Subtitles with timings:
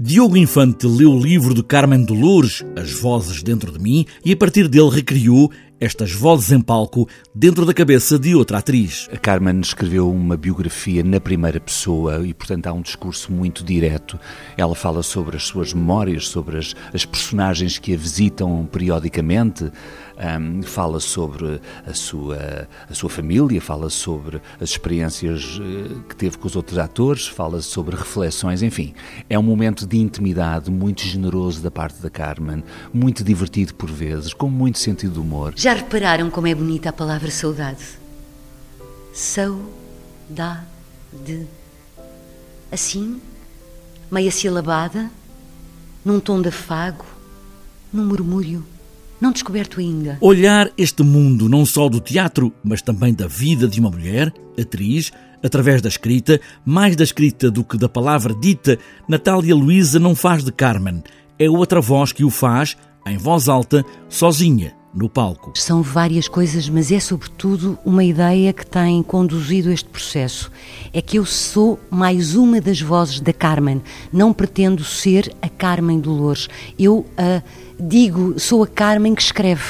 [0.00, 4.36] Diogo Infante leu o livro de Carmen Dolores, As Vozes Dentro de Mim, e a
[4.36, 5.52] partir dele recriou
[5.84, 9.06] estas vozes em palco dentro da cabeça de outra atriz.
[9.12, 14.18] A Carmen escreveu uma biografia na primeira pessoa e, portanto, há um discurso muito direto.
[14.56, 19.70] Ela fala sobre as suas memórias, sobre as, as personagens que a visitam periodicamente,
[20.16, 26.38] um, fala sobre a sua, a sua família, fala sobre as experiências eh, que teve
[26.38, 28.94] com os outros atores, fala sobre reflexões, enfim.
[29.28, 32.62] É um momento de intimidade muito generoso da parte da Carmen,
[32.92, 35.52] muito divertido por vezes, com muito sentido de humor.
[35.56, 37.84] Já repararam como é bonita a palavra saudade?
[39.12, 39.64] Saudade.
[42.70, 43.20] Assim,
[44.10, 45.10] meia silabada,
[46.04, 47.04] num tom de afago,
[47.92, 48.64] num murmúrio
[49.24, 50.18] não descoberto ainda.
[50.20, 55.10] Olhar este mundo não só do teatro, mas também da vida de uma mulher, atriz,
[55.42, 58.78] através da escrita, mais da escrita do que da palavra dita,
[59.08, 61.02] Natália Luísa não faz de Carmen.
[61.38, 65.52] É outra voz que o faz, em voz alta, sozinha, no palco.
[65.56, 70.50] São várias coisas, mas é sobretudo uma ideia que tem conduzido este processo.
[70.92, 73.82] É que eu sou mais uma das vozes da Carmen.
[74.12, 76.48] Não pretendo ser a Carmen Dolores.
[76.78, 77.42] Eu uh,
[77.78, 79.62] digo, sou a Carmen que escreve.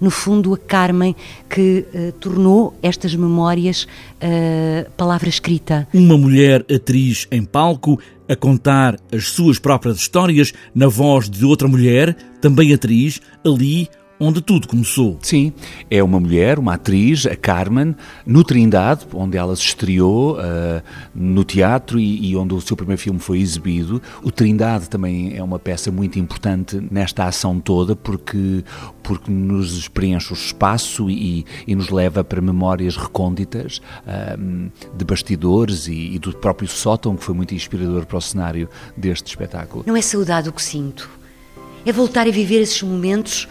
[0.00, 1.14] No fundo, a Carmen
[1.48, 5.86] que uh, tornou estas memórias uh, palavra escrita.
[5.92, 11.68] Uma mulher atriz em palco a contar as suas próprias histórias na voz de outra
[11.68, 13.90] mulher, também atriz, ali
[14.20, 15.18] onde tudo começou.
[15.22, 15.52] Sim,
[15.90, 20.82] é uma mulher, uma atriz, a Carmen, no Trindade, onde ela se estreou uh,
[21.14, 24.02] no teatro e, e, onde o seu primeiro filme foi exibido.
[24.22, 28.62] O Trindade também é uma peça muito importante nesta ação toda, porque,
[29.02, 35.88] porque nos preenche o espaço e, e nos leva para memórias recônditas uh, de bastidores
[35.88, 39.82] e, e do próprio sótão, que foi muito inspirador para o cenário deste espetáculo.
[39.86, 41.08] Não é saudade o que sinto,
[41.86, 43.48] é voltar a viver esses momentos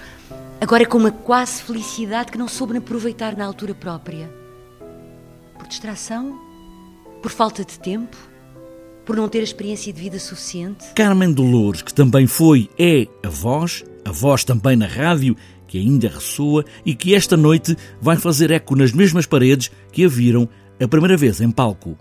[0.62, 4.30] Agora com uma quase felicidade que não soube aproveitar na altura própria.
[5.58, 6.38] Por distração?
[7.22, 8.18] Por falta de tempo?
[9.06, 10.94] Por não ter experiência de vida suficiente?
[10.96, 15.36] Carmen Dolores, que também foi, é a voz, a voz também na rádio,
[15.66, 20.10] que ainda ressoa e que esta noite vai fazer eco nas mesmas paredes que a
[20.10, 20.48] viram
[20.82, 21.98] a primeira vez em palco.